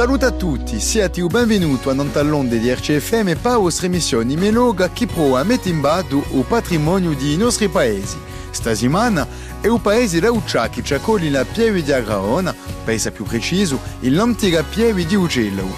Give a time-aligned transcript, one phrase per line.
[0.00, 5.06] Saluto a tutti, siate benvenuti a Nontallonde di RCFM e pa vostra emissione Meloga che
[5.06, 8.16] prova a mettere in batto il patrimonio dei nostri paesi.
[8.48, 9.28] Stasimana
[9.60, 14.62] è un paese rauccia che ci accoglie la pieve di Agraona, paese più preciso, l'antica
[14.62, 15.68] pieve di Ugello.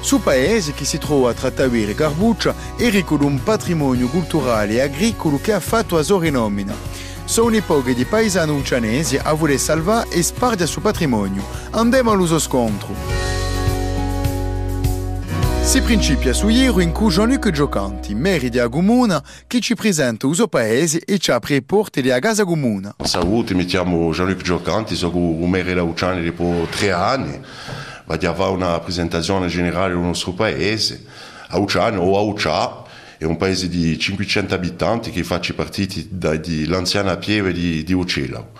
[0.00, 4.76] Su paese che si trova tra Tavere e Garbuccia è ricco di un patrimonio culturale
[4.76, 6.74] e agricolo che ha fatto a sua rinomina.
[7.26, 11.44] Sono i pochi di paesani uccianesi a voler salvare e spargere il suo patrimonio.
[11.72, 13.47] Andiamo all'uso scontro.
[15.68, 20.34] Si principia su ieri in cui Jean-Luc Giocanti, maire di Agumuna, che ci presenta il
[20.34, 22.96] suo paese e ci apre le porte di Agasa Agumuna.
[23.02, 27.38] Salute, mi chiamo Jean-Luc Giocanti, sono un maire da Ucciani dopo tre anni.
[28.06, 31.04] Vado a fare una presentazione generale del nostro paese.
[31.48, 32.84] A Ucciani o a Uccia
[33.18, 38.52] è un paese di 500 abitanti che fa parte dall'anziana pieve di, di Uccello.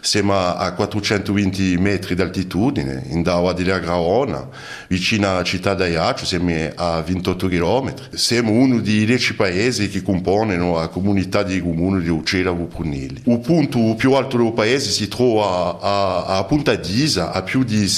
[0.00, 4.48] Siamo a 420 metri d'altitudine, in Dawa di Graona,
[4.88, 7.94] vicino alla città di Aiaccio, siamo a 28 km.
[8.14, 13.22] Siamo uno dei 10 paesi che compongono la comunità di comuni di Uccello e Prunelli.
[13.24, 17.90] Il punto più alto del paese si trova a, a Punta d'Isa, a più di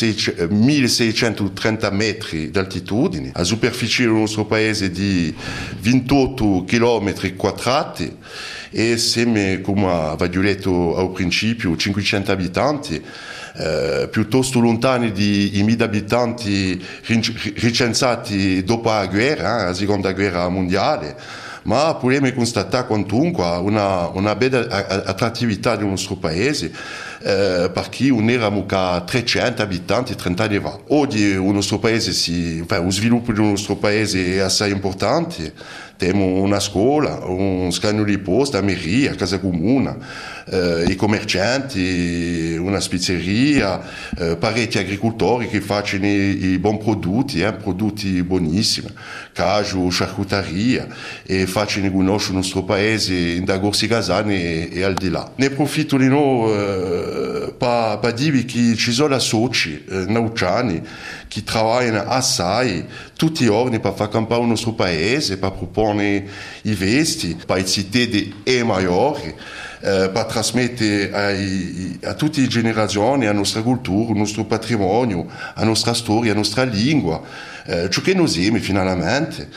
[0.48, 3.32] 1630 metri d'altitudine.
[3.34, 5.34] La superficie del nostro paese è di
[5.80, 8.16] 28 km quadrati
[8.70, 13.02] e siamo, come avevo detto al principio, 500 abitanti,
[13.56, 16.82] eh, piuttosto lontani dai 1000 abitanti
[17.56, 21.16] recensati dopo la guerra, eh, la seconda guerra mondiale
[21.62, 26.72] ma possiamo constatare quantunque una, una bella attrattività del nostro paese
[27.22, 30.78] eh, perché non eravamo a 300 abitanti 30 anni fa.
[30.88, 35.52] Oggi il nostro paese si, enfin, lo sviluppo del nostro paese è assai importante
[36.06, 39.98] abbiamo una scuola, un scambio di posta, una mairie, casa comune,
[40.46, 43.80] eh, i commercianti, una spizzeria,
[44.18, 48.88] eh, parecchi agricoltori che fanno i, i buoni prodotti, eh, prodotti buonissimi,
[49.32, 50.86] cacio, charcuteria,
[51.24, 55.30] e fanno conoscere il nostro paese da Gorsi Casani e, e, al di là.
[55.36, 60.82] Ne approfitto di noi eh, per dire che ci sono soci eh, nauciani
[61.30, 62.84] che lavorano assai
[63.16, 66.26] tutti i giorni per far campare il nostro paese, per proporre
[66.62, 69.32] i vesti, per i cittadini e maggiori.
[69.82, 75.64] Eh, per trasmettere ai, a tutte le generazioni la nostra cultura, il nostro patrimonio, la
[75.64, 77.22] nostra storia, la nostra lingua,
[77.64, 79.48] eh, ciò che noi siamo finalmente.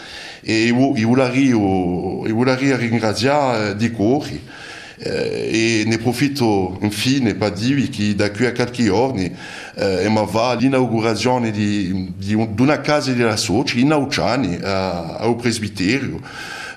[0.41, 4.72] E io, io, io, io vorrei ringraziare di cuore eh,
[5.03, 9.31] e ne profitto infine per dirvi che da qui a qualche giorni
[9.75, 16.21] eh, va l'inaugurazione di, di, un, di, una casa della Soci in Auciani, al presbiterio.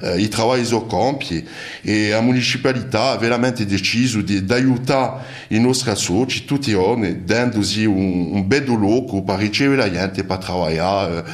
[0.01, 1.47] Eh, I lavori sono compi
[1.81, 7.85] e la municipalità ha veramente deciso di, aiutare i nostri soci tutti i giorni, dandosi
[7.85, 11.25] un, un bel luogo per ricevere la gente per lavorare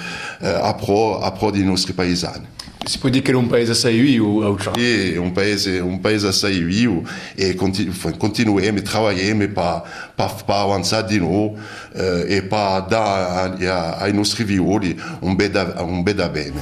[0.41, 2.47] eh, a, pro, a pro dei nostri paesani.
[2.85, 4.73] Si può dire che un paese assai vivo, Auccia?
[4.75, 7.03] Sì, è un paese, un paese assai vivo
[7.35, 9.83] e continu- continuiamo a lavorare per,
[10.15, 11.57] per, per avanzare di nuovo
[11.95, 16.61] eh, e per dare ai nostri violi un bel, un bel bene.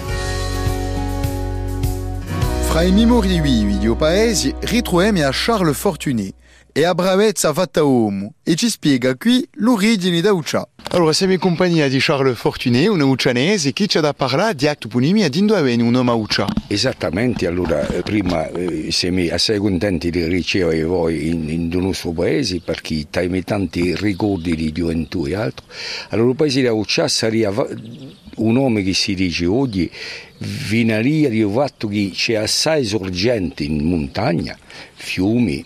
[2.69, 6.33] Fra i memori vivi di paesi ritroviamo a Charles Fortuné
[6.73, 10.67] e a bravezza fatta uomo e ci spiega qui l'origine da Uccia.
[10.93, 14.67] Allora, siamo in compagnia di Charles Fortuné, un uccianese che ci ha da parlare di
[14.67, 16.49] attoponimia di dove è un nome Uccia.
[16.67, 22.61] Esattamente, allora eh, prima eh, siamo assai contenti di ricevere voi in, in nostro paese
[22.61, 25.65] perché abbiamo tanti ricordi di gioventù e altro.
[26.09, 27.79] Allora il paese di Uccia sarebbe
[28.37, 29.91] un nome che si dice oggi
[30.39, 34.59] vinaria di fatto che c'è assai sorgenti in montagna,
[34.95, 35.65] fiumi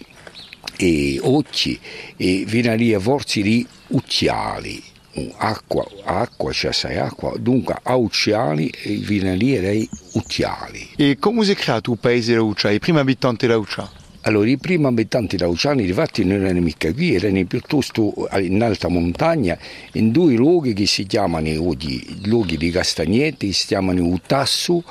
[0.76, 1.78] e occhi
[2.16, 4.92] e vinaria forse di ucciali
[5.36, 10.90] acqua, acqua c'è assai acqua, dunque a Ucciali e viene lì dei Ucciali.
[10.96, 13.88] E come si è creato il paese di Ucciali, i primi abitanti di Ucciali?
[14.22, 18.88] Allora, i primi abitanti di Ucciali, infatti, non erano mica qui, erano piuttosto in alta
[18.88, 19.56] montagna,
[19.92, 24.82] in due luoghi che si chiamano oggi, luoghi di Castagnetti, si chiamano Utasso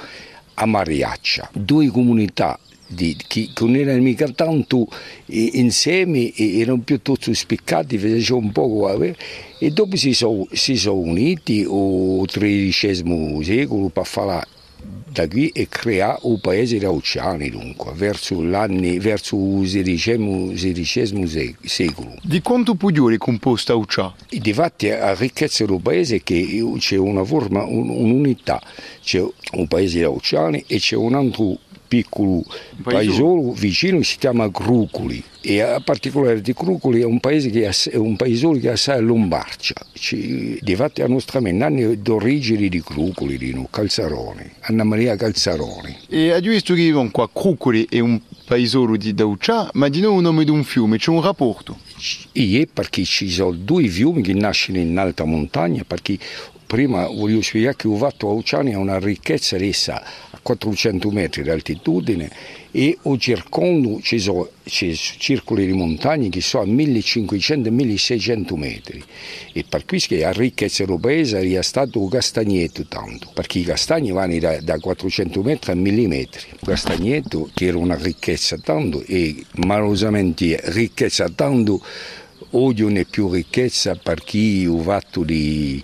[0.56, 2.60] a Mariaccia, due comunità
[2.94, 4.88] che non erano mica tanto
[5.28, 9.14] insieme, erano piuttosto spiccati, facevano un po'
[9.60, 14.48] e dopo si sono, si sono uniti al XIII secolo per fare
[15.14, 20.00] da qui e creare un paese rauciani dunque, verso, verso il
[20.60, 22.16] XVI secolo.
[22.24, 24.14] Di quanto pugliore è composta Uccia?
[24.30, 28.60] Difatti la ricchezza del paese è che c'è una forma, un'unità,
[29.04, 29.24] c'è
[29.54, 31.60] un paese rauciani e c'è un altro
[31.94, 32.44] piccolo
[32.82, 37.96] paesolo vicino si chiama Crucoli e a particolare di Crucoli è un paese che è
[37.98, 39.76] un paesolo che è assai lombarcia.
[39.94, 45.98] Ci, difatti la nostra anni d'origine di Crucoli, di Calzaroni, Anna Maria Calzaroni.
[46.10, 50.24] E a visto che qua Crucoli è un paesolo di Dauccia, ma di nuovo un
[50.24, 51.78] nome di un fiume, c'è un rapporto?
[51.98, 56.18] Sì, perché ci sono due fiumi che nascono in alta montagna, perché
[56.74, 60.02] prima voglio spiegare che Uvatto Auciani ha una ricchezza essa
[60.32, 62.30] a 400 metri di altitudine
[62.72, 69.04] e o circondo ci sono circoli di montagne che sono a 1500-1600 metri.
[69.54, 74.38] E per questo la ricchezza europea è stato il castagneto tanto perché i castagni vanno
[74.40, 79.46] da, da 400 metri a 1000 metri il castagneto che era una ricchezza tanto e
[79.66, 81.82] malosamente ricchezza tanto
[82.52, 85.82] oggi non è più ricchezza perché ho fatto di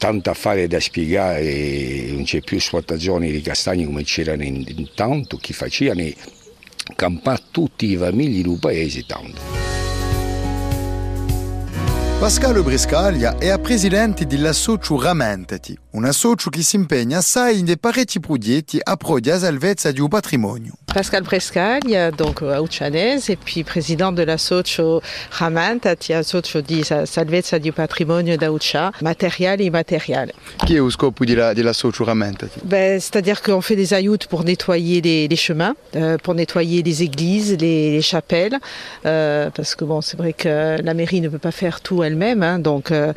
[0.00, 6.08] tanto affare da spiegare, non c'è più esportazione di castagni come c'erano intanto, chi facevano
[6.96, 9.68] campare tutti i famigli del paese tanto.
[12.18, 18.20] Pascalo Briscaglia è presidente dell'associo Ramentati, un associo che si impegna assai in dei parecchi
[18.20, 20.78] progetti a pro di salvezza di un patrimonio.
[20.92, 25.00] Pascal Brescaglia, donc auchanese, et puis président de l'associo
[25.30, 30.32] Ramentati, associo di salvezza di patrimonio d'Aucha, matériel et immatériel.
[30.66, 35.00] Qui est au scope de l'associo Ramentati ben, C'est-à-dire qu'on fait des ayoutes pour nettoyer
[35.00, 38.58] les, les chemins, euh, pour nettoyer les églises, les, les chapelles,
[39.06, 42.42] euh, parce que bon, c'est vrai que la mairie ne peut pas faire tout elle-même,
[42.42, 43.12] hein, donc euh,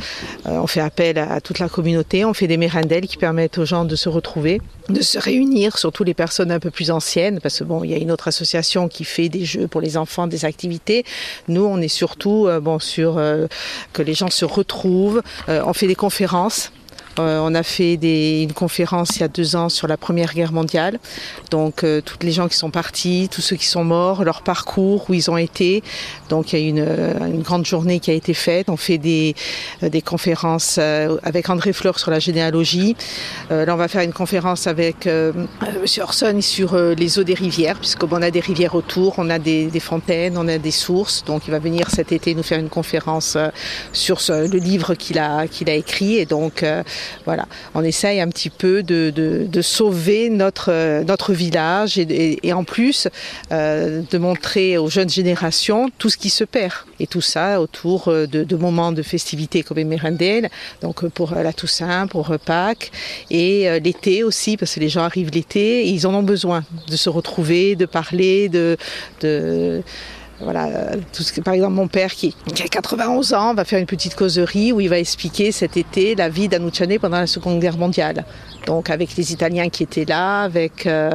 [0.45, 3.83] on fait appel à toute la communauté, on fait des mérindelles qui permettent aux gens
[3.83, 7.63] de se retrouver, de se réunir, surtout les personnes un peu plus anciennes, parce que
[7.63, 10.45] bon, il y a une autre association qui fait des jeux pour les enfants, des
[10.45, 11.05] activités.
[11.47, 13.47] Nous, on est surtout euh, bon sur euh,
[13.93, 15.21] que les gens se retrouvent.
[15.49, 16.71] Euh, on fait des conférences.
[17.19, 20.33] Euh, on a fait des, une conférence il y a deux ans sur la Première
[20.33, 20.99] Guerre mondiale.
[21.51, 25.05] Donc euh, toutes les gens qui sont partis, tous ceux qui sont morts, leur parcours,
[25.09, 25.83] où ils ont été.
[26.29, 28.69] Donc il y a une, euh, une grande journée qui a été faite.
[28.69, 29.35] On fait des,
[29.83, 32.95] euh, des conférences euh, avec André Fleur sur la généalogie.
[33.51, 35.07] Euh, là on va faire une conférence avec
[35.81, 39.65] Monsieur Orson sur les eaux des rivières, puisqu'on a des rivières autour, on a des,
[39.65, 41.23] des, fontaines, on a des sources.
[41.25, 43.37] Donc il va venir cet été nous faire une conférence
[43.91, 46.15] sur ce, le livre qu'il a, qu'il a écrit.
[46.15, 46.63] Et donc
[47.25, 47.45] voilà,
[47.75, 53.07] on essaye un petit peu de, sauver notre, notre village et, en plus
[53.51, 56.73] euh, de montrer aux jeunes générations tout ce qui se perd.
[56.99, 60.49] Et tout ça autour de, de moments de festivités comme Merendel,
[60.81, 62.91] donc pour la Toussaint, pour Pâques
[63.29, 66.95] et euh, l'été aussi, parce que les gens arrivent l'été ils en ont besoin de
[66.95, 68.77] se retrouver, de parler, de
[70.39, 73.79] voilà, tout ce que, par exemple, mon père qui, qui, a 91 ans va faire
[73.79, 77.59] une petite causerie où il va expliquer cet été la vie d'Anouchane pendant la Seconde
[77.59, 78.25] Guerre mondiale.
[78.65, 81.11] Donc avec les Italiens qui étaient là, avec euh,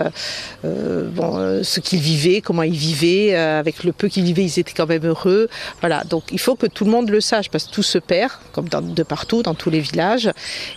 [0.64, 4.44] euh, bon, euh, ce qu'ils vivaient, comment ils vivaient, euh, avec le peu qu'ils vivaient,
[4.44, 5.48] ils étaient quand même heureux.
[5.80, 8.32] Voilà, donc il faut que tout le monde le sache parce que tout se perd,
[8.52, 10.30] comme de partout, dans tous les villages,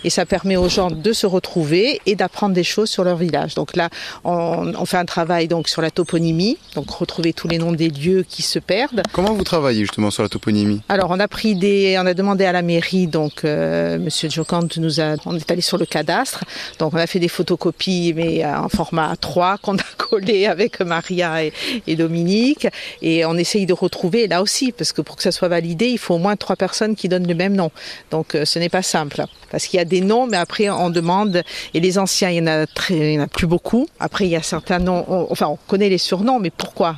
[0.04, 3.54] et ça permet aux gens de se retrouver et d'apprendre des choses sur leur village.
[3.54, 3.88] Donc là,
[4.24, 7.90] on, on fait un travail donc sur la toponymie, donc retrouver tous les noms des
[7.90, 9.02] lieux qui se perdent.
[9.12, 12.46] Comment vous travaillez justement sur la toponymie Alors on a pris des, on a demandé
[12.46, 16.42] à la mairie, donc euh, Monsieur Jocante nous a, on est allé sur le cadastre,
[16.78, 21.44] donc on a fait des photocopies mais en format 3 qu'on a collé avec Maria
[21.44, 21.52] et,
[21.86, 22.66] et, Dominique,
[23.02, 25.98] et on essaye de retrouver là aussi parce que pour que ça soit validé, il
[25.98, 27.70] faut au moins trois personnes qui donnent le même nom.
[28.10, 30.88] Donc euh, ce n'est pas simple parce qu'il y a des noms, mais après on
[30.88, 31.42] demande
[31.74, 33.86] et les anciens il y en a très, il y en a plus beaucoup.
[34.00, 36.96] Après il y a certains noms, on, enfin on connaît les surnoms, mais pourquoi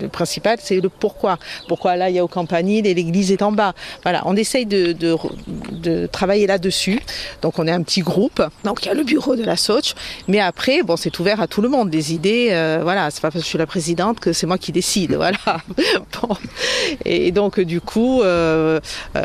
[0.00, 1.38] le principal, c'est le pourquoi.
[1.68, 3.74] Pourquoi là, il y a au campanile et l'église est en bas.
[4.02, 5.16] Voilà, on essaye de, de,
[5.72, 7.00] de travailler là-dessus.
[7.42, 8.42] Donc, on est un petit groupe.
[8.64, 9.94] Donc, il y a le bureau de la Soch.
[10.26, 11.90] Mais après, bon, c'est ouvert à tout le monde.
[11.90, 14.58] Des idées, euh, voilà, c'est pas parce que je suis la présidente que c'est moi
[14.58, 15.16] qui décide.
[15.28, 15.38] Voilà.
[16.22, 16.36] bon.
[17.04, 18.78] Et donc, du coup, euh,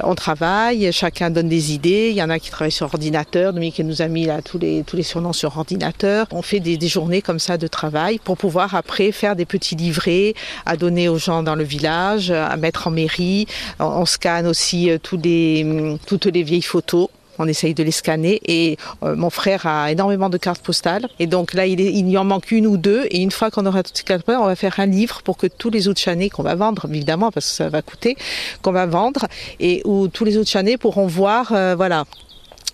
[0.03, 2.10] on travaille, chacun donne des idées.
[2.10, 3.53] Il y en a qui travaillent sur ordinateur.
[3.53, 6.25] Dominique nous a mis là tous les, tous les surnoms sur ordinateur.
[6.32, 9.75] On fait des, des journées comme ça de travail pour pouvoir après faire des petits
[9.75, 10.34] livrets
[10.65, 13.48] à donner aux gens dans le village, à mettre en mairie.
[13.79, 17.07] On, scanne aussi euh, les, toutes les vieilles photos.
[17.39, 18.39] On essaye de les scanner.
[18.45, 21.07] Et euh, mon frère a énormément de cartes postales.
[21.19, 23.05] Et donc là il y en manque une ou deux.
[23.10, 25.38] Et une fois qu'on aura toutes ces cartes postales on va faire un livre pour
[25.38, 28.15] que tous les autres chanés qu'on va vendre évidemment parce que ça va coûter
[28.62, 29.27] qu'on va vendre.
[29.60, 32.05] Et où tous les autres chanés pourront voir euh, voilà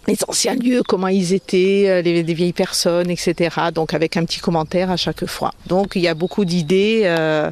[0.07, 3.55] les anciens lieux, comment ils étaient, les, les, vieilles personnes, etc.
[3.73, 5.51] Donc avec un petit commentaire à chaque fois.
[5.67, 7.01] Donc il y a beaucoup d'idées.
[7.05, 7.51] Euh,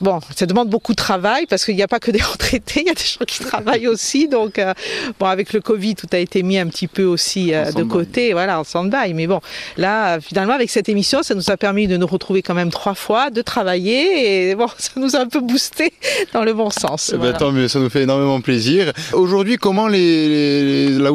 [0.00, 2.86] bon, ça demande beaucoup de travail parce qu'il n'y a pas que des retraités, il
[2.86, 4.28] y a des gens qui travaillent aussi.
[4.28, 4.72] Donc, euh,
[5.18, 8.32] bon, avec le Covid, tout a été mis un petit peu aussi euh, de côté,
[8.32, 9.14] voilà, en stand-by.
[9.14, 9.40] Mais bon,
[9.76, 12.94] là, finalement, avec cette émission, ça nous a permis de nous retrouver quand même trois
[12.94, 15.92] fois, de travailler et bon, ça nous a un peu boosté
[16.32, 17.12] dans le bon sens.
[17.14, 18.92] Eh ben, tant mieux, ça nous fait énormément plaisir.
[19.12, 21.12] Aujourd'hui, comment les, les, la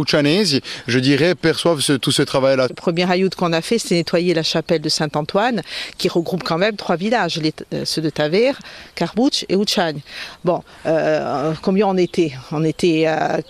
[0.88, 4.44] Je dirais, perçoivent tout ce travail-là Le premier ayout qu'on a fait, c'est nettoyer la
[4.44, 5.62] chapelle de Saint-Antoine,
[5.98, 7.54] qui regroupe quand même trois villages, les,
[7.86, 8.54] ceux de Taver,
[8.96, 10.00] Carbouch et Uchagne.
[10.44, 13.42] Bon, euh, combien on était On était euh,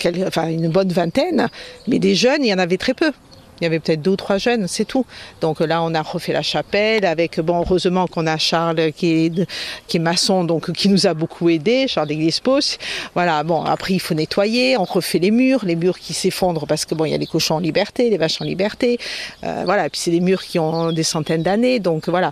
[0.49, 1.49] une bonne vingtaine,
[1.87, 3.11] mais des jeunes, il y en avait très peu.
[3.61, 5.05] Il y avait peut-être deux ou trois jeunes, c'est tout.
[5.41, 9.47] Donc là, on a refait la chapelle avec, bon, heureusement qu'on a Charles qui est,
[9.87, 12.77] qui est maçon, donc qui nous a beaucoup aidé, Charles d'Église-Pos.
[13.13, 16.85] Voilà, bon, après, il faut nettoyer, on refait les murs, les murs qui s'effondrent parce
[16.85, 18.97] que, bon, il y a les cochons en liberté, les vaches en liberté.
[19.43, 22.31] Euh, voilà, et puis c'est des murs qui ont des centaines d'années, donc voilà.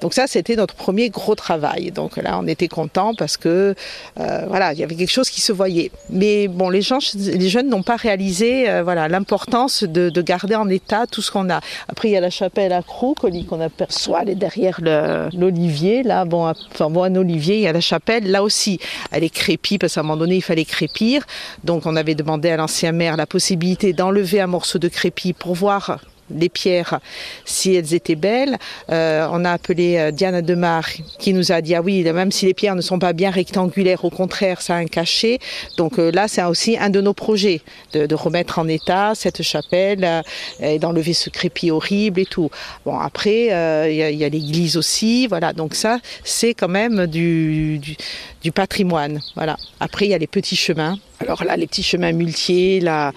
[0.00, 1.90] Donc ça, c'était notre premier gros travail.
[1.90, 3.74] Donc là, on était content parce que,
[4.20, 5.90] euh, voilà, il y avait quelque chose qui se voyait.
[6.10, 10.54] Mais bon, les gens, les jeunes n'ont pas réalisé, euh, voilà, l'importance de, de garder
[10.54, 11.60] en état tout ce qu'on a.
[11.88, 13.16] Après, il y a la chapelle à Croc
[13.48, 16.02] qu'on aperçoit, elle est derrière l'olivier.
[16.02, 18.30] Là, bon, enfin, bon, un olivier, il y a la chapelle.
[18.30, 18.78] Là aussi,
[19.10, 21.24] elle est crépie parce qu'à un moment donné, il fallait crépir.
[21.64, 25.54] Donc, on avait demandé à l'ancien maire la possibilité d'enlever un morceau de crépi pour
[25.54, 25.98] voir
[26.30, 27.00] les pierres
[27.44, 28.58] si elles étaient belles.
[28.90, 30.84] Euh, on a appelé euh, Diana Demar
[31.18, 34.04] qui nous a dit ah oui même si les pierres ne sont pas bien rectangulaires
[34.04, 35.38] au contraire ça a un cachet
[35.76, 37.60] donc euh, là c'est aussi un de nos projets
[37.92, 40.22] de, remettre en état cette chapelle
[40.60, 42.50] et d'enlever ce crépi horrible et tout.
[42.84, 43.46] Bon après
[43.90, 47.96] il y a, l'église aussi voilà donc ça c'est quand même du, du,
[48.42, 49.56] du patrimoine voilà.
[49.80, 53.12] Après il y a les petits chemins alors là les petits chemins multiers là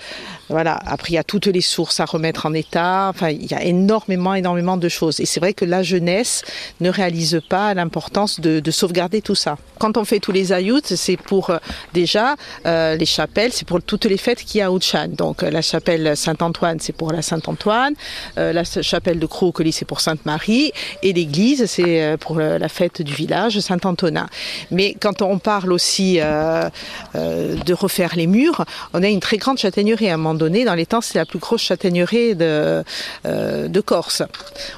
[0.50, 0.80] voilà.
[0.86, 3.08] Après, il y a toutes les sources à remettre en état.
[3.10, 5.20] Enfin, il y a énormément, énormément de choses.
[5.20, 6.42] Et c'est vrai que la jeunesse
[6.82, 9.58] ne réalise pas l'importance de, de, sauvegarder tout ça.
[9.78, 11.58] Quand on fait tous les ayoutes, c'est pour euh,
[11.94, 12.36] déjà
[12.66, 15.10] euh, les chapelles, c'est pour toutes les fêtes qu'il y a à Outchan.
[15.10, 17.94] Donc euh, la chapelle Saint-Antoine, c'est pour la Saint-Antoine.
[18.36, 20.72] La chapelle de Crocoli, c'est pour Sainte-Marie.
[21.04, 24.28] Et l'église, c'est pour la fête du village Saint-Antonin.
[24.72, 30.10] Mais quand on parle aussi de refaire les murs, on a une très grande châtaignerie
[30.10, 32.84] à un moment donné, dans les temps, c'est la plus grosse châtaignerie de,
[33.26, 34.24] euh, de Corse.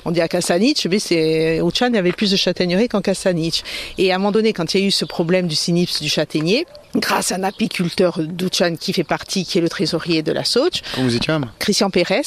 [0.06, 3.64] On dit à Cassanich, mais c'est y avait plus de châtaignerie qu'en Cassanich.
[3.98, 6.10] Et à un moment donné, quand il y a eu ce problème du cynips du
[6.10, 10.44] châtaignier, grâce à un apiculteur d'Ouchan qui fait partie, qui est le trésorier de la
[10.44, 10.82] Soch.
[10.98, 12.22] Vous étiez Christian Pérez,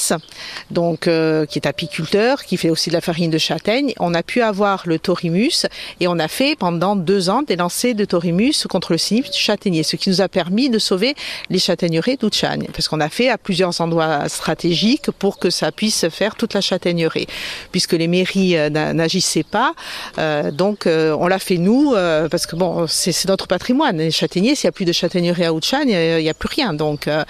[0.71, 3.93] donc euh, qui est apiculteur, qui fait aussi de la farine de châtaigne.
[3.99, 5.67] On a pu avoir le Torimus
[6.01, 9.39] et on a fait pendant deux ans des lancers de Torimus contre le cynips du
[9.39, 11.15] châtaignier, ce qui nous a permis de sauver
[11.51, 16.09] les châtaigneraies d'Ouchan, parce qu'on a fait à plusieurs endroits stratégiques pour que ça puisse
[16.09, 17.27] faire toute la châtaigneraie,
[17.73, 19.75] puisque les mairies euh, n'agissaient pas.
[20.19, 21.95] Euh, donc euh, on l'a fait nous,
[22.31, 23.99] parce que bon, c'est notre patrimoine.
[23.99, 26.75] Les châtaigniers, s'il n'y a plus de châtaignerie à Ouchan, il n'y a, plus rien.
[26.75, 27.25] Donc euh,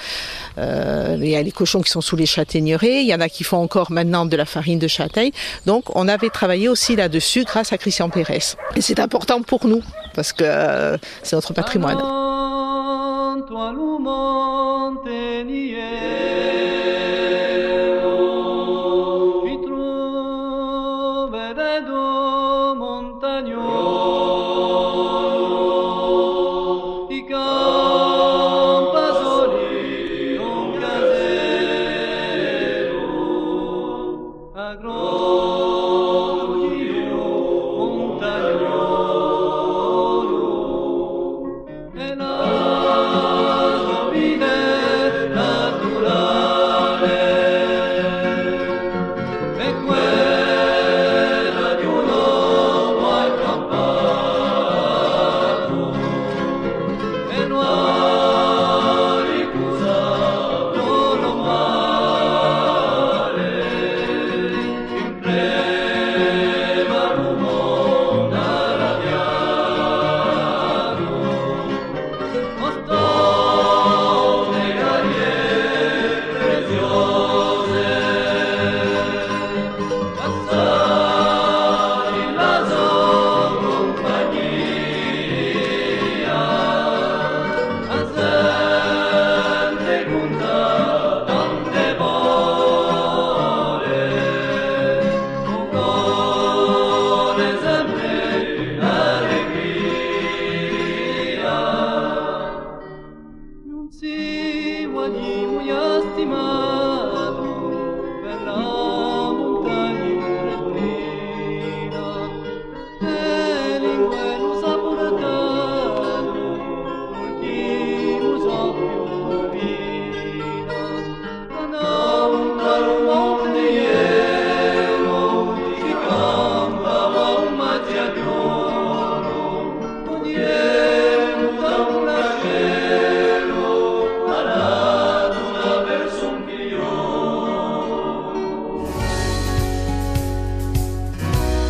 [1.20, 3.44] il y a les cochons qui sont sous les châtaigneraies, il y en a qui
[3.44, 5.32] font encore maintenant de la farine de châtaigne.
[5.66, 8.56] Donc on avait travaillé aussi là-dessus grâce à Christian Pérez.
[8.76, 9.82] Et c'est important pour nous,
[10.14, 11.98] parce que euh, c'est notre patrimoine.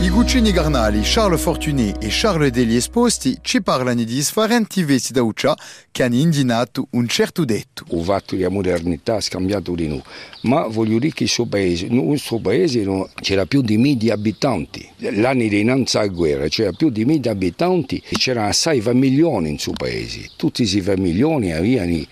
[0.09, 5.57] Luccini Garnali, Charles Fortuné e Charles Degli Esposti ci parlano di sfarenti vesti da Uccia
[5.91, 7.85] che hanno indinato un certo detto.
[7.91, 10.03] O fatto la modernità ha scambiato di noi,
[10.43, 14.11] ma voglio dire che il suo paese, nel nostro paese no, c'era più di mille
[14.11, 14.89] abitanti.
[14.97, 19.59] L'anno di innanzi alla guerra c'era più di mille abitanti e c'erano assai milioni in
[19.59, 20.31] suo paese.
[20.37, 22.03] Tutti questi milioni avevano,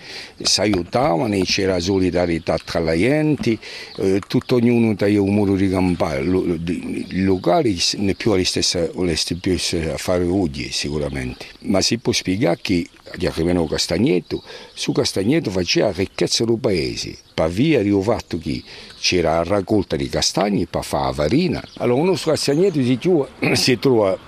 [0.40, 3.58] si aiutavano, c'era solidarietà tra la gente,
[3.96, 6.22] eh, tutto ognuno aveva un modo di campare.
[6.22, 7.80] I locali
[8.17, 13.67] più alle stesse, alle stesse fare oggi sicuramente, ma si può spiegare che di Arrimeno
[13.67, 18.62] Castagneto, su Castagneto faceva ricchezza del paese, per via del fatto che
[18.99, 21.62] c'era raccolta di castagni per fare la farina.
[21.79, 24.19] Allora il nostro Castagneto si trova, si trova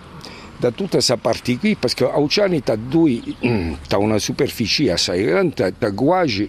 [0.56, 2.76] da tutta questa parte qui, perché a Ucciani ha
[3.98, 6.48] una superficie assai grande, ha quasi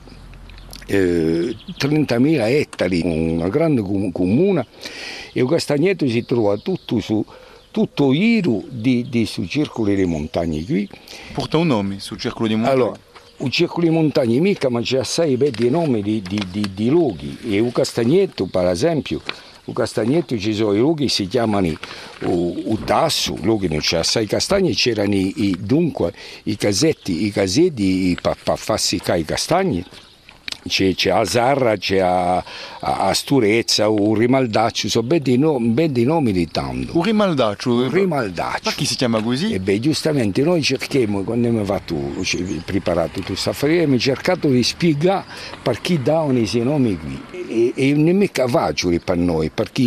[0.88, 4.66] eh, 30.000 ettari, una grande comune,
[5.38, 7.24] e il Castagneto si trova tutto su
[7.70, 10.88] tutto Iru di, di sul circolo delle montagne qui.
[11.34, 12.82] Porta un nome sul circolo di montagne?
[12.82, 13.00] Allora,
[13.38, 17.38] un circolo di montagne mica, ma c'è assai belli nomi di, di, di, di luoghi.
[17.50, 19.22] E un Castagneto, per esempio,
[19.66, 24.74] un Castagneto ci sono i luoghi si chiamano il tasso, luoghi non c'è assai castagni,
[24.74, 26.14] c'erano i, dunque
[26.44, 29.84] i casetti, i casetti per farsi i castagni
[30.68, 32.44] c'è, c'è a Zarra, c'è a,
[32.80, 36.98] a Sturezza, un Rimaldaccio, sono belli, no, belli nomi di tanto.
[36.98, 37.74] Un Rimaldaccio?
[37.74, 38.62] Un Rimaldaccio.
[38.64, 39.54] Ma chi si chiama così?
[39.54, 41.96] E beh, giustamente noi cerchiamo, quando abbiamo fatto,
[42.66, 45.26] preparato tutto questo affare, abbiamo cercato di spiegare
[45.62, 47.22] per chi davano questi nomi qui.
[47.48, 49.84] E, e non è mica facile per noi, perché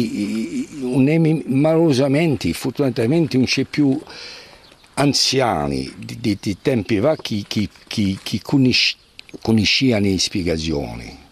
[1.46, 4.00] malosamente, fortunatamente non c'è più
[4.94, 9.06] anziani di, di, di tempi vecchi che, che, che conoscono
[9.40, 11.26] conoscevano le spiegazioni.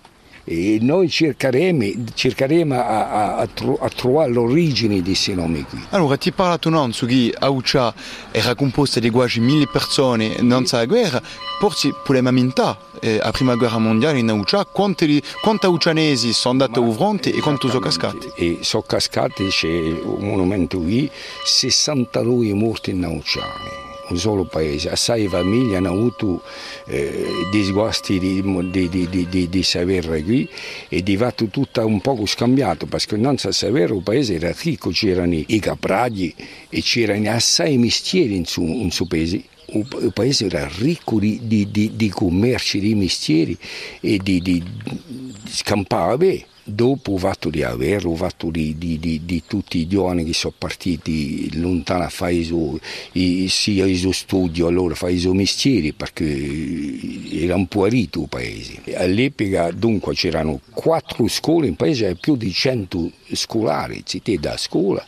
[0.49, 5.85] E noi cercheremo, cercheremo a, a, a, tro, a, trovare l'origine di questi nomi qui.
[5.91, 7.93] Allora, ti hai parlato non su che Auccia
[8.31, 11.21] era composta di quasi mille persone non la guerra,
[11.59, 16.79] forse possiamo ammentare eh, la prima guerra mondiale in Auccia, quanti, quanti aucianesi sono andati
[16.79, 18.31] al fronte e quanti sono cascati?
[18.37, 21.11] E sono cascati, c'è un monumento qui,
[21.43, 24.91] 62 morti in Aucciani un solo paese.
[24.91, 26.43] Assai famiglie hanno avuto
[26.87, 30.49] eh, disguasti di, di, di, di, sapere qui
[30.89, 34.91] e di fatto tutto un po' scambiato perché non sa sapere il paese era ricco,
[34.91, 36.35] c'erano i capragli
[36.69, 42.09] e c'erano assai mestieri in suo, paese il paese era ricco di, di, di, di
[42.09, 43.59] commerci, di mestieri
[44.01, 44.63] e di,
[45.49, 49.87] scampava bene dopo ho fatto di avere, ho fatto di, di, di, di, tutti i
[49.87, 52.35] giovani che sono partiti lontano a fare
[53.13, 56.27] i, sia il studio, allora fare i mestieri perché
[57.31, 58.83] era un po' rito il paese.
[58.95, 65.07] All'epoca dunque c'erano quattro scuole in paese, più di cento scolari, città da scuola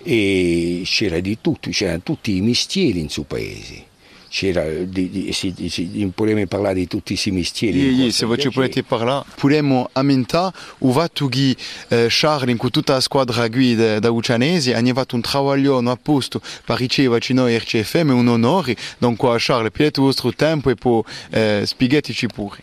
[0.00, 3.86] e c'era di tutto, c'erano tutti i mestieri in suo paese
[4.28, 7.80] si, si, potremmo parlare di tutti questi mestieri.
[7.80, 11.56] Sì, sì, se voi ci potete parlare, potremmo ammentare il fatto che
[11.88, 16.40] eh, Charles, con tutta la squadra guida da Uccianesi, ha fatto un lavoro a posto
[16.64, 18.76] per ricevere noi RCFM, un onore.
[18.98, 22.62] Dunque, Charles, pigliate il vostro tempo e poi eh, spiegateci pure.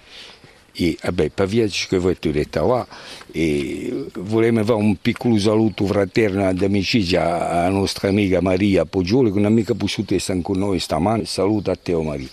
[0.77, 2.85] E vabbè, per via che voi avete detto là,
[3.31, 9.45] e vorremmo fare un piccolo saluto fraterno d'amicizia alla nostra amica Maria Poggioli, che non
[9.45, 11.25] ha mica potuto essere con noi stamani.
[11.25, 12.27] Saluto a te, Maria.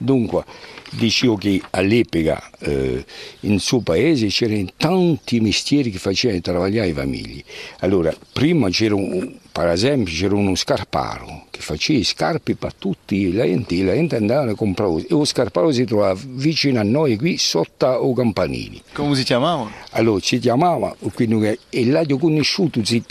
[0.00, 0.44] Dunque,
[0.90, 3.04] dicevo che all'epoca eh,
[3.40, 7.44] in suo paese c'erano tanti mestieri che facevano lavorare le famiglie.
[7.80, 13.44] Allora, prima c'era, un, per esempio, c'era uno scarparo che faceva scarpe per tutti le
[13.44, 17.38] enti, le enti andavano a comprare e lo scarparo si trovava vicino a noi qui
[17.38, 18.82] sotto i campanili.
[18.92, 19.70] Come si chiamava?
[19.92, 23.02] Allora, si chiamava, quindi, e là ho conosciuto, si,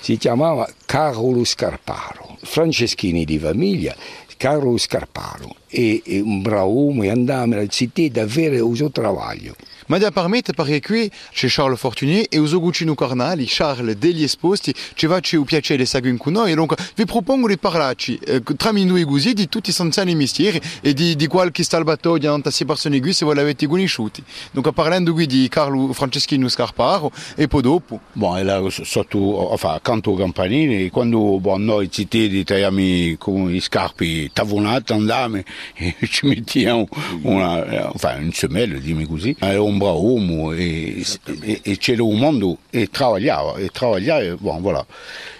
[0.00, 3.96] si chiamava Carolo Scarparo, franceschini di famiglia,
[4.38, 9.56] Carlo Scarparo e, e un bravo uomo e andava alla città davvero il suo lavoro.
[9.88, 14.74] Ma da permette perché qui c'è Charles Fortuné e uso Guccino Cornali, Charles degli esposti,
[14.94, 18.86] ci faccio il piacere seguire con noi e dunque vi propongo di parlarci eh, tramite
[18.86, 23.00] noi così di tutti i senziali mestieri e di, di qualche salvatoio di queste persone
[23.00, 24.22] qui se voi l'avete conosciuti.
[24.50, 28.00] Dunque parlando qui di Carlo Franceschino Scarparo e poi dopo?
[28.12, 33.60] Bon, e là sotto, enfin, accanto ai campanili, quando bon, noi cittadini tagliamo con i
[33.60, 36.86] scarpi tavonate andame e ci mettiamo
[37.22, 39.34] una, enfin, une semelle, dimmi così,
[39.78, 41.04] ombra uomo e,
[41.40, 44.84] e, e c'era un mondo e travagliava, e travagliava, bon, voilà.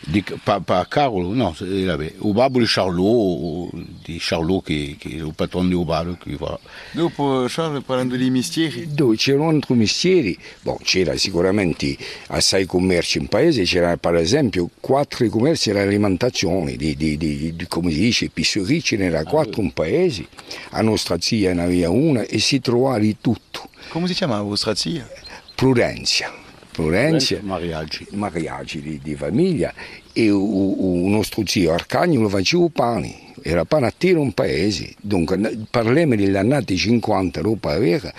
[0.01, 3.70] Di, pa, pa Carolo, no, vabbè, il babbo di Charlot,
[4.05, 6.59] di Charlot che, che è il patrono di Obalo, che voilà.
[6.92, 11.96] Dopo Charles, parlando di mestieri, dove c'erano altri mestieri, bon, c'era sicuramente
[12.29, 17.90] assai commerci in paese, c'era per esempio quattro commerci dell'alimentazione, di, di, di, di, come
[17.90, 20.27] si dice, pisserie, ce n'era quattro in paese,
[20.70, 23.68] a nostra zia ne aveva una e si trovava di tutto.
[23.88, 25.09] Come si chiama vostra zia?
[25.55, 26.33] Prudenzia.
[26.70, 28.07] Prudenzia, mariaggi.
[28.12, 29.72] mariaggi di, di famiglia
[30.18, 35.38] e il nostro zio Arcagno faceva i pani, era panattiere un paese, dunque
[35.70, 38.12] parliamo degli anni 50, roba vera,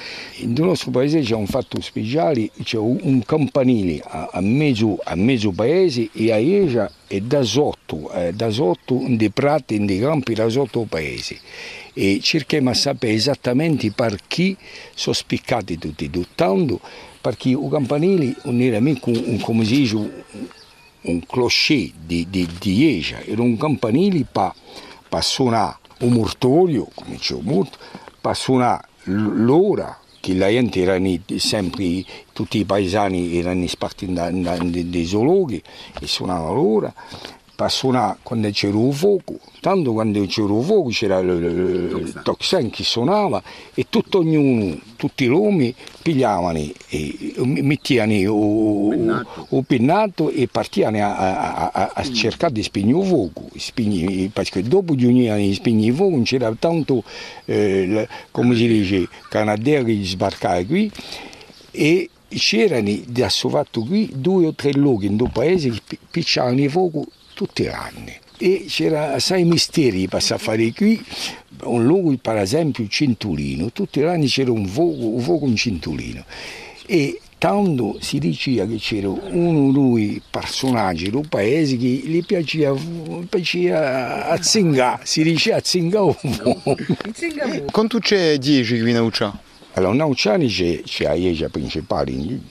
[0.43, 5.51] nel nostro paese c'è un fatto speciale, c'è un, campanile a, a, mezzo, a, mezzo,
[5.51, 10.47] paese e a Eja è da sotto, eh, da sotto, dei prati, dei campi, da
[10.47, 11.37] sotto il paese.
[11.93, 14.55] E cerchiamo di sapere esattamente per chi
[14.93, 16.79] sono spiccati tutti, tanto
[17.19, 20.23] perché il campanile non era mica un, un, come si dice,
[21.01, 24.53] un, clocher di, di, di Eja, era un campanile per
[25.07, 27.77] pa suonare un mortorio, come morto,
[28.21, 35.61] per suonare l'ora, che la gente erano sempre, tutti i paesani erano spartiti dai zoologhi
[35.99, 36.93] e suonavano l'ora,
[37.67, 43.43] suonare quando c'era un fuoco, tanto quando c'era un fuoco c'era il toxen che suonava
[43.73, 51.71] e tutto ognuno, tutti i romi pigliavano e mettevano il pennato e partivano a, a,
[51.73, 53.49] a, a cercare di spegnere il fuoco,
[54.31, 57.03] perché dopo di unire spegnere il fuoco c'era tanto,
[57.45, 60.91] eh, come si dice, canadieri che sbarcavano qui
[61.71, 66.69] e c'erano da fatto qui due o tre luoghi in due paesi che picciavano il
[66.69, 67.05] fuoco
[67.39, 68.13] tutti gli anni.
[68.37, 71.01] E c'era assai misteri da fare qui,
[71.63, 76.25] un luogo per esempio Cintulino, tutti gli anni c'era un fuoco, un fuoco in Cintulino.
[76.85, 82.77] E tanto si diceva che c'era uno lui personaggi del paese che gli piaceva,
[83.29, 86.75] piaceva a zingare, si diceva a zingare un po'.
[87.71, 89.47] Quanto c'è 10 qui in Uccia?
[89.79, 92.41] Allora, Nauciani c'è, la chiesa principale in,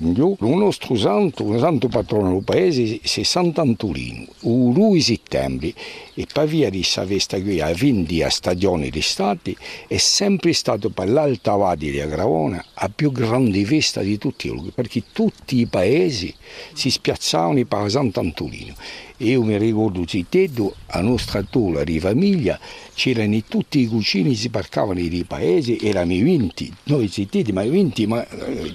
[0.00, 5.74] in giù, il nostro santo, il santo patrono del paese è Sant'Antolino, il 2 settembre,
[6.14, 9.56] e per via di questa festa qui, a 20 stagione d'estate,
[9.88, 15.02] è sempre stato per l'Alta Vadi di Agravona la più grande festa di tutti perché
[15.12, 16.32] tutti i paesi
[16.74, 18.74] si spiazzavano per Sant'Antolino.
[19.18, 22.58] Io mi ricordo Zittedo, a nostra tola di famiglia,
[22.94, 27.70] c'erano tutti i cucini, si parcavano nei paesi, erano i vinti, noi zittiti, ma i
[27.70, 28.24] vinti, ma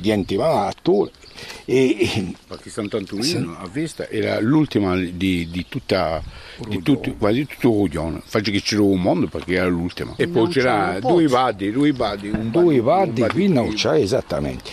[0.02, 1.12] niente, ma attore.
[1.64, 6.22] E, perché Sant'Antolino a Vesta era l'ultima di, di tutta
[6.68, 10.14] di tutto, quasi tutto Ruglione faccio che c'era un mondo perché era l'ultima.
[10.18, 14.72] E poi c'era due vadi due vadi un due vadi qui non c'è esattamente.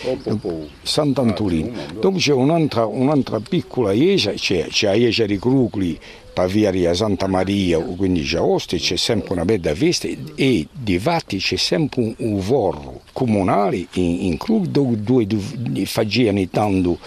[0.81, 1.71] Sant'Antolino.
[1.99, 5.99] Dopo c'è un'altra, un'altra piccola chiesa c'è, c'è la chiesa di Crucli
[6.33, 11.55] a Santa Maria, quindi già Oste, c'è sempre una bella festa e di fatti c'è
[11.55, 16.97] sempre un, un vorro comunale in, in Krug dove, dove facevano tanto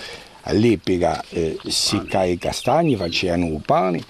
[0.42, 4.02] all'epoca eh, seccare i castagni, facevano il pane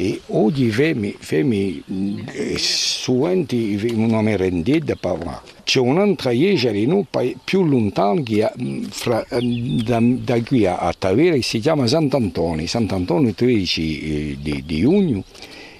[0.00, 1.82] e oggi femi, femi
[2.30, 6.30] eh, suenti una merendetta per c'è un'altra
[6.70, 7.04] di noi
[7.42, 8.48] più lontana che
[8.90, 10.94] fra, da, da, qui a, a
[11.34, 15.24] che si chiama Sant'Antonio, Sant'Antonio 13 eh, di, di giugno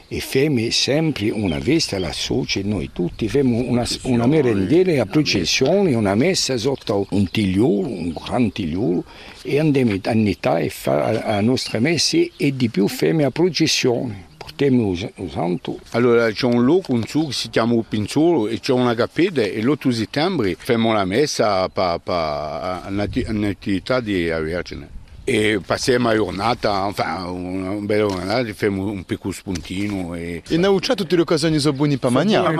[0.09, 5.95] e femme sempre una festa la socia noi tutti femo una, una merendera una processione
[5.95, 9.05] una messa sotto un tigliolo un gran tigliolo
[9.43, 14.27] e andiamo a unità e fare la nostra messa e di più femme a processione.
[14.37, 15.79] Portiamo il santo.
[15.91, 19.63] Allora c'è un luogo un su che si chiama Pinzolo e c'è una cappella e
[19.63, 24.98] l'8 settembre facciamo la messa per la natività di Vergine
[25.29, 30.15] e passiamo la giornata, enfin, una bella giornata, facciamo un piccolo spuntino.
[30.15, 32.57] E, e non c'è tutte le occasioni sono buone per mangiare?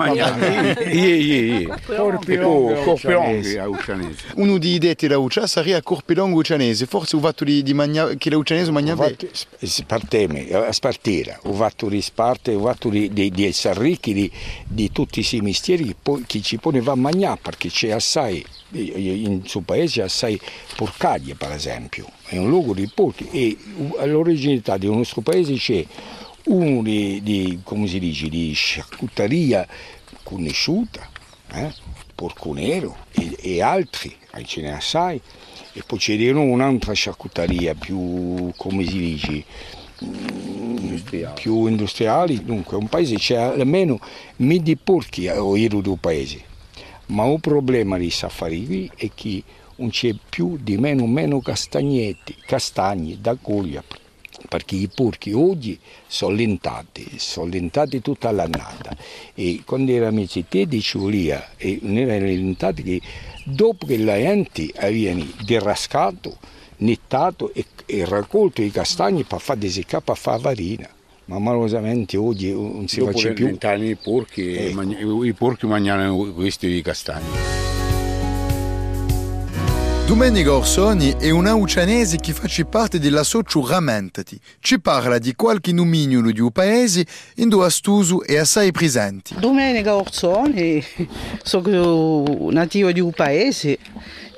[0.89, 4.25] Sì, sì, Corpilonghi a Uccianese.
[4.35, 8.29] Uno dei detti da Uccia sarebbe Corpilonghi Uccianese, forse ho fatto di, di mangiare, che
[8.29, 9.17] l'Uccianese mangiava bene.
[9.87, 14.31] Parteme, a spartire, ho fatto di sparte, ho fatto di, di, di essere ricchi di,
[14.67, 19.61] di tutti questi mestieri che, che ci poneva a mangiare, perché c'è assai, in suo
[19.61, 20.39] paese assai
[20.75, 23.57] porcaglie per esempio è un luogo di porchi e
[23.97, 25.85] all'originalità del nostro paese c'è
[26.49, 29.67] uno di, di, come si dice, di sciacquutteria
[30.23, 31.07] conosciuta,
[31.53, 31.73] eh?
[32.15, 35.21] porco nero e, e altri, ce n'è assai,
[35.73, 39.43] e poi c'è un'altra sciacquutteria più, come si dice,
[39.99, 41.41] industriali.
[41.41, 43.99] più industriali, dunque un paese c'è almeno
[44.37, 46.43] mille porchi a giro del paese,
[47.09, 49.43] ma un problema di safari qui è che
[49.75, 53.83] non c'è più di meno meno castagnetti, castagni da coglia,
[54.47, 58.95] perché i porchi oggi sono lentati, sono lentati tutta l'annata
[59.33, 63.01] e quando eravamo città di Ciulia e non erano lentati che
[63.45, 66.37] dopo che la gente avevano derascato,
[66.77, 70.89] nettato e, e raccolto i castagni per fare desiccare, per fare farina.
[71.29, 73.45] Ma malosamente oggi non si Dopo faccia più.
[73.45, 75.23] vent'anni i porchi, Ecco.
[75.23, 77.27] i porchi mangiano questi castagni.
[80.07, 84.39] Domenico Orsoni è un aucianese che fa parte della socio Rammentati.
[84.59, 89.35] Ci parla di qualche nomignolo di un paese in due astuso e assai presenti.
[89.37, 90.83] Domenica Orsoni,
[91.43, 93.77] sono nativo di un paese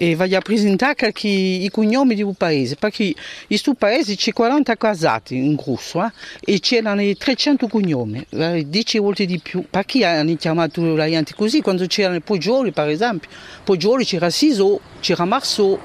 [0.01, 3.13] e voglio presentare i cognomi un paese, perché in
[3.45, 6.09] questo paese c'è 40 casati in grosso eh,
[6.43, 9.63] e c'erano 300 cognomi, eh, 10 volte di più.
[9.69, 11.61] Perché hanno chiamato la gente così?
[11.61, 13.29] Quando c'erano Poggioli, per esempio,
[13.63, 15.77] Poggioli c'era Siso, c'era Marceau,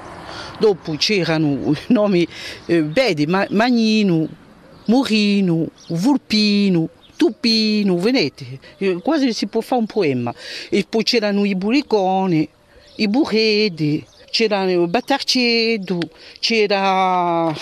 [0.59, 2.27] dopo c'erano nomi
[2.65, 4.27] eh, Bedi, Ma- Magnino,
[4.87, 10.35] Murino, Vulpino, Tupino, vedete, eh, quasi si può fare un poema.
[10.71, 12.49] E poi c'erano i buriconi,
[12.97, 16.01] i burredi, c'era il battarcedo,
[16.41, 17.55] c'era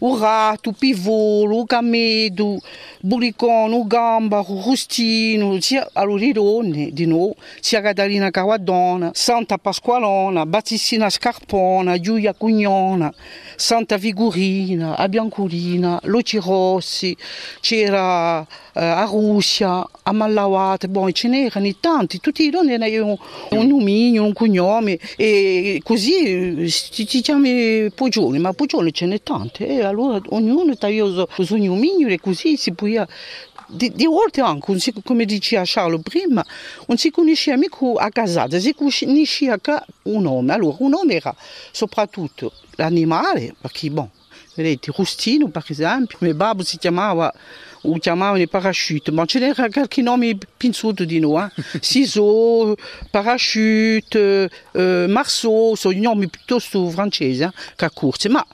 [0.00, 2.60] il ratto, il pivolo, il camedo,
[3.00, 5.88] il gamba, il rustino, sia
[6.32, 13.12] donne di noi, sia Catalina Caguadona, Santa Pasqualona, Battissina Scarpona, Giulia Cugnona,
[13.56, 17.16] Santa Vigurina, a Biancolina, Luci Rossi,
[17.60, 18.46] c'era
[18.78, 23.18] eh, a Russia, a Mallawate, boh, ce n'erano tanti, tutti i donne avevano
[23.50, 27.48] un nomignolo, un cognome e così eh, si chiama
[27.94, 32.56] Poggioli, ma Poggioli ce n'è tanti e allora ognuno aveva il suo nomignolo e così
[32.56, 32.72] si
[33.06, 33.08] poteva
[33.70, 36.44] di, di volte anche, si- come diceva Charlo prima,
[36.86, 40.52] non si conosceva mica a casata, si conosceva che un nome.
[40.54, 41.34] Allora, un nome era
[41.70, 44.08] soprattutto l'animale, perché, bon,
[44.54, 47.32] vedete, Rustino, per esempio, mio babbo si chiamava,
[47.82, 51.62] o chiamavano il parachute, ma ce n'era qualche nome pinzuto di noi, eh?
[51.80, 52.74] Siso,
[53.10, 58.44] parachute, eh, Marceau, sono nomi piuttosto francesi, eh, che corsi, ma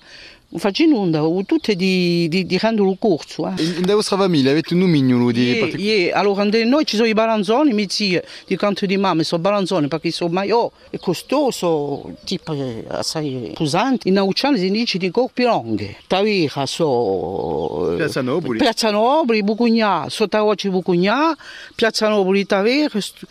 [0.56, 3.46] facendo onda, tutte di, di, di rendere corso.
[3.48, 3.62] Eh.
[3.62, 5.96] In, vostra famiglia avete un nomignolo di Ie, particolare?
[5.96, 9.88] ie, allora noi ci sono i balanzoni, mi zia di canto di mamma sono balanzoni
[9.88, 14.08] perché sono maior e costoso, tipo eh, assai pesanti.
[14.08, 17.92] In Auciano si dice di corpi lunghi, Tavira so...
[17.92, 18.58] eh, Piazza Nobili.
[18.58, 21.36] Piazza Nobili, Bucugnà, Sottaocci Bucugnà,
[21.74, 23.26] Piazza Nobili Tavera, st-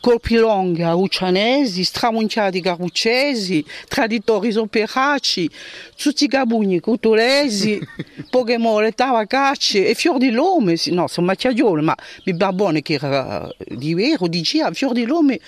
[0.00, 5.50] Corpi lunghi aucianesi, stramunciati caruccesi, traditori operaci,
[5.96, 7.80] tutti i gabugni cotolesi,
[8.30, 13.50] poche mole tavacacce e fior di lome, no, sono macchiaioli, ma mi babone che era
[13.66, 15.40] di vero, di Gia, fior di lome,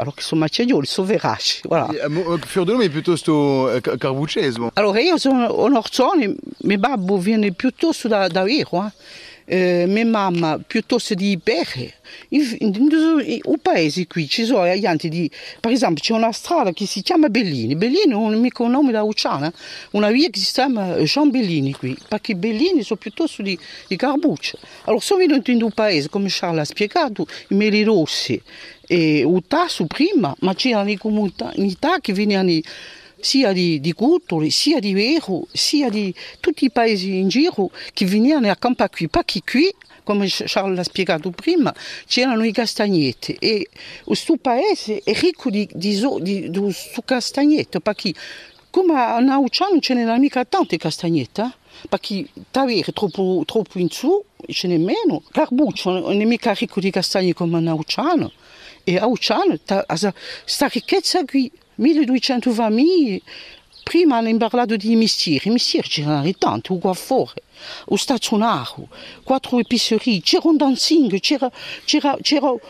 [0.00, 1.88] allora che sono macchiaioli, sono veraci, voilà.
[1.88, 4.70] Eh, eh, Fior di nome è piuttosto eh, ca- carbucesimo.
[4.74, 8.92] Allora io sono un orzone, mio babbo viene piuttosto da, da Vero, eh.
[9.50, 11.94] Eh, mia mamma piuttosto di Perre.
[12.28, 12.72] In, in,
[13.62, 17.74] paese qui ci sono gente di, per esempio c'è una strada che si chiama Bellini,
[17.74, 19.50] Bellini è un mica un nome da Ucciana,
[19.92, 24.58] una via che si chiama Jean Bellini qui, perché Bellini sono piuttosto di, di Carbuccia.
[24.84, 28.38] Allora sono venuti in un paese, come Charles ha spiegato, i meli rossi
[28.86, 32.50] e il prima, ma c'erano le comunità che venivano
[33.20, 38.06] sia di, di Cutoli, sia di Vero, sia di tutti i paesi in giro che
[38.06, 41.74] venivano a campare qui, perché qui, come Charles l'ha spiegato prima,
[42.06, 43.68] c'erano i castagnetti e
[44.04, 48.12] questo paese è ricco di, di, di, di questo castagnetto, perché
[48.70, 51.52] come a Nauciano non ce n'erano mica tanti castagnetti, eh?
[51.88, 56.90] perché Tavere troppo, troppo in su, ce n'è meno, Carbuccio non è mica ricco di
[56.90, 58.32] castagni come a Nauciano,
[58.88, 59.58] e a Ucciano
[60.44, 63.20] sta ricchezza qui, 1200 famiglie,
[63.82, 67.42] prima hanno parlato di mestieri, i mestieri c'erano tanti, un coiffore,
[67.88, 68.88] un stazionario,
[69.24, 71.50] quattro epicerie, c'era un dancing, c'era,
[71.84, 72.60] c'era, c'era un,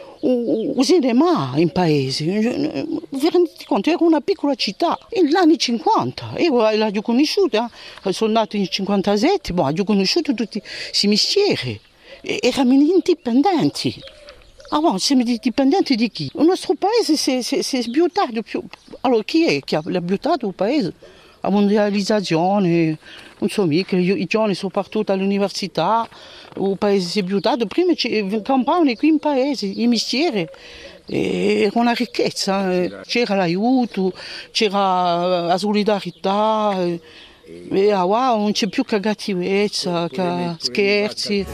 [0.75, 6.75] un cinema in paese, vi rendete conto, era una piccola città, negli anni 50, io
[6.75, 7.71] l'ho conosciuta,
[8.03, 11.81] eh, sono nato nel 57, boh, ho conosciuto tutti questi mestieri,
[12.23, 13.95] E- eravamo indipendenti.
[14.71, 16.31] Ah bon, siamo dipendenti di chi?
[16.35, 18.63] Il nostro paese si è, sbiutato più.
[19.01, 20.93] Allora chi è che ha sbiutato il paese?
[21.41, 22.99] La mondializzazione,
[23.39, 26.07] non so mica, i, giovani sono partiti all'università,
[26.57, 27.93] il paese si è sbiutato, prima
[28.43, 30.47] campavano qui in paese, i mestieri.
[31.07, 32.69] E Era una ricchezza,
[33.07, 34.13] c'era l'aiuto,
[34.51, 36.77] c'era la solidarietà,
[37.71, 41.47] E ah, wow, non c'è più cagativezza, ca- scherzi.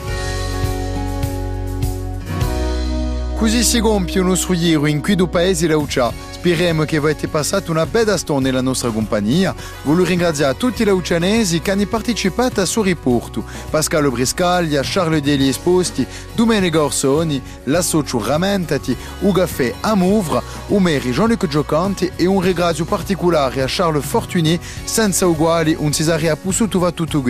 [3.37, 6.11] Così si compie nostro giro in qui do paese Laucia.
[6.31, 9.55] Speriamo che avete passato una bella storia nella nostra compagnia.
[9.83, 13.45] Voglio ringraziare tutti i laucianesi che hanno partecipato a suo riporto.
[13.69, 22.27] Pascalo Briscaglia, Charles Deli Esposti, Domenico Orsoni, l'associo Ramentati, Ugaffè Amouvre, Umeri Jean-Luc Giocanti e
[22.27, 27.23] un ringrazio particolare a Charles Fortuny, senza uguali un Cesarea Pussuto va tutto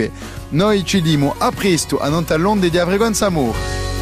[0.51, 3.94] Noi ci dimo a presto a Nontalonde di Avregon Samur.